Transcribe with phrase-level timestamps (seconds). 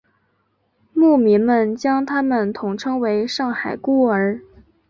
[0.95, 4.41] 牧民们将他们统称为上海孤儿。